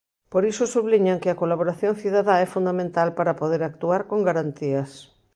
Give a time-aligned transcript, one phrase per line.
[0.31, 4.89] Por iso subliñan que a colaboración cidadá é fundamental para poder actuar con garantías.